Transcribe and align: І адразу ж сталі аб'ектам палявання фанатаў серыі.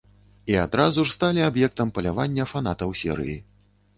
І 0.53 0.55
адразу 0.61 1.03
ж 1.09 1.13
сталі 1.17 1.41
аб'ектам 1.49 1.93
палявання 1.97 2.47
фанатаў 2.53 2.95
серыі. 3.03 3.37